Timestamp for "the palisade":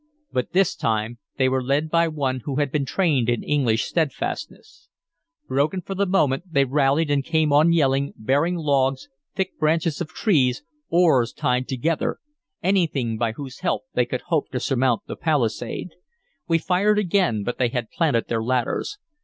15.05-15.89